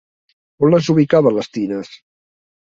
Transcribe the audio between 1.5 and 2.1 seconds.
tines?